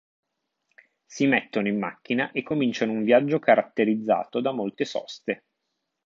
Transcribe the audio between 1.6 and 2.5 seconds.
in macchina e